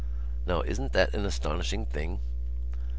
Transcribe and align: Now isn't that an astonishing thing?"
Now 0.47 0.61
isn't 0.63 0.93
that 0.93 1.13
an 1.13 1.27
astonishing 1.27 1.85
thing?" 1.85 2.21